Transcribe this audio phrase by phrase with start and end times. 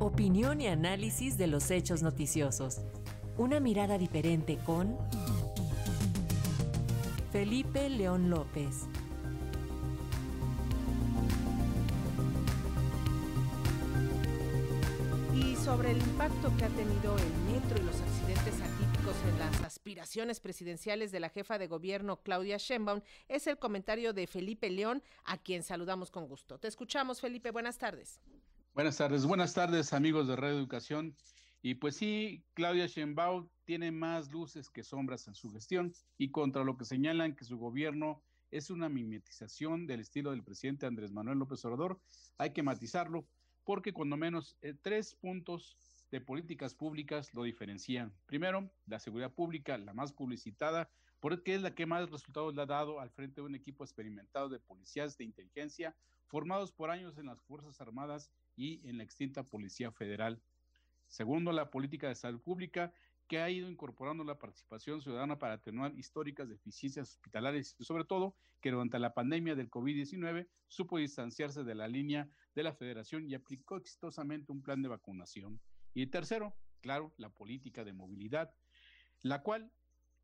[0.00, 2.80] Opinión y análisis de los hechos noticiosos.
[3.38, 4.96] Una mirada diferente con
[7.32, 8.86] Felipe León López.
[15.34, 19.62] Y sobre el impacto que ha tenido el metro y los accidentes atípicos en las
[19.62, 25.02] aspiraciones presidenciales de la jefa de gobierno Claudia Sheinbaum, es el comentario de Felipe León,
[25.24, 26.58] a quien saludamos con gusto.
[26.58, 27.50] Te escuchamos, Felipe.
[27.50, 28.20] Buenas tardes.
[28.74, 31.16] Buenas tardes, buenas tardes, amigos de Radio Educación.
[31.62, 36.64] Y pues sí, Claudia Sheinbaum tiene más luces que sombras en su gestión y contra
[36.64, 41.38] lo que señalan que su gobierno es una mimetización del estilo del presidente Andrés Manuel
[41.38, 42.00] López Obrador,
[42.36, 43.28] hay que matizarlo
[43.62, 45.78] porque cuando menos eh, tres puntos
[46.14, 48.14] de políticas públicas lo diferencian.
[48.26, 52.66] Primero, la seguridad pública, la más publicitada, porque es la que más resultados le ha
[52.66, 55.96] dado al frente de un equipo experimentado de policías de inteligencia
[56.28, 60.40] formados por años en las Fuerzas Armadas y en la extinta Policía Federal.
[61.08, 62.92] Segundo, la política de salud pública,
[63.26, 68.36] que ha ido incorporando la participación ciudadana para atenuar históricas deficiencias hospitalarias y sobre todo
[68.60, 73.34] que durante la pandemia del COVID-19 supo distanciarse de la línea de la federación y
[73.34, 75.60] aplicó exitosamente un plan de vacunación.
[75.94, 78.52] Y tercero, claro, la política de movilidad,
[79.22, 79.72] la cual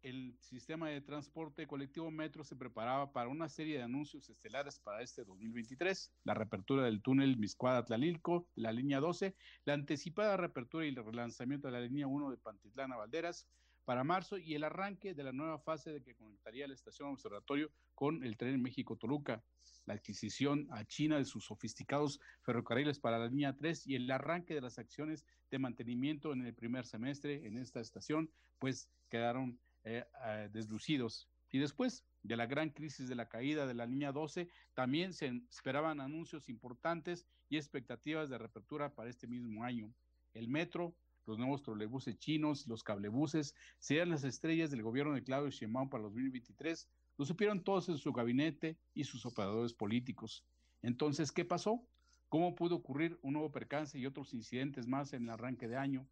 [0.02, 5.02] el sistema de transporte colectivo Metro se preparaba para una serie de anuncios estelares para
[5.02, 10.96] este 2023, la reapertura del túnel Miscuada-Tlalilco, la línea 12, la anticipada reapertura y el
[10.96, 13.46] relanzamiento de la línea 1 de Pantitlán a Valderas
[13.90, 17.72] para marzo y el arranque de la nueva fase de que conectaría la estación observatorio
[17.96, 19.42] con el tren México-Toluca,
[19.84, 24.54] la adquisición a China de sus sofisticados ferrocarriles para la línea 3 y el arranque
[24.54, 30.04] de las acciones de mantenimiento en el primer semestre en esta estación, pues quedaron eh,
[30.52, 31.28] deslucidos.
[31.50, 35.32] Y después de la gran crisis de la caída de la línea 12, también se
[35.50, 39.92] esperaban anuncios importantes y expectativas de reapertura para este mismo año.
[40.32, 40.94] El metro,
[41.30, 46.02] los nuevos trolebuses chinos, los cablebuses, serían las estrellas del gobierno de Claudio Sheinbaum para
[46.02, 46.88] 2023.
[47.16, 50.44] Lo supieron todos en su gabinete y sus operadores políticos.
[50.82, 51.86] Entonces, ¿qué pasó?
[52.28, 56.08] ¿Cómo pudo ocurrir un nuevo percance y otros incidentes más en el arranque de año?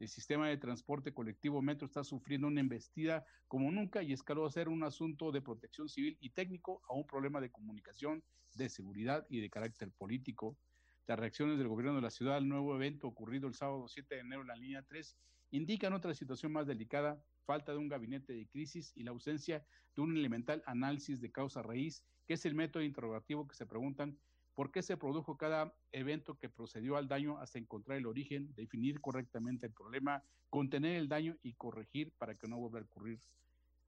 [0.00, 4.50] El sistema de transporte colectivo Metro está sufriendo una embestida como nunca y escaló a
[4.50, 8.24] ser un asunto de protección civil y técnico a un problema de comunicación,
[8.54, 10.58] de seguridad y de carácter político.
[11.06, 14.20] Las reacciones del gobierno de la ciudad al nuevo evento ocurrido el sábado 7 de
[14.22, 15.16] enero en la línea 3
[15.52, 20.02] indican otra situación más delicada, falta de un gabinete de crisis y la ausencia de
[20.02, 24.18] un elemental análisis de causa raíz, que es el método interrogativo que se preguntan
[24.54, 29.00] por qué se produjo cada evento que procedió al daño hasta encontrar el origen, definir
[29.00, 33.20] correctamente el problema, contener el daño y corregir para que no vuelva a ocurrir.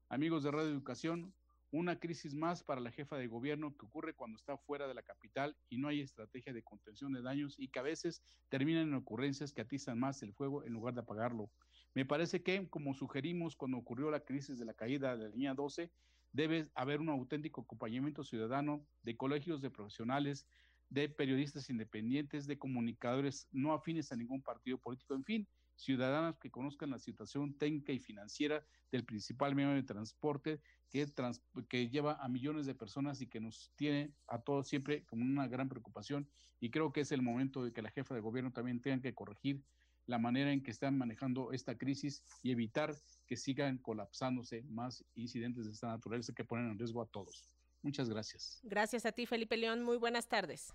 [0.07, 1.33] Amigos de Radio Educación,
[1.71, 5.03] una crisis más para la jefa de gobierno que ocurre cuando está fuera de la
[5.03, 8.93] capital y no hay estrategia de contención de daños y que a veces terminan en
[8.95, 11.51] ocurrencias que atizan más el fuego en lugar de apagarlo.
[11.93, 15.53] Me parece que, como sugerimos cuando ocurrió la crisis de la caída de la línea
[15.53, 15.91] 12,
[16.31, 20.47] debe haber un auténtico acompañamiento ciudadano de colegios de profesionales,
[20.89, 26.51] de periodistas independientes, de comunicadores no afines a ningún partido político, en fin, ciudadanos que
[26.51, 32.65] conozcan la situación técnica y financiera del principal medio de transporte que, lleva a millones
[32.65, 36.29] de personas y que nos tiene a todos siempre con una gran preocupación.
[36.59, 39.13] Y creo que es el momento de que la jefa de gobierno también tenga que
[39.13, 39.63] corregir
[40.05, 42.95] la manera en que están manejando esta crisis y evitar
[43.27, 47.47] que sigan colapsándose más incidentes de esta naturaleza que ponen en riesgo a todos.
[47.81, 48.59] Muchas gracias.
[48.63, 49.83] Gracias a ti, Felipe León.
[49.83, 50.73] Muy buenas tardes.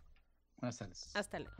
[0.56, 1.10] Buenas tardes.
[1.14, 1.56] Hasta luego.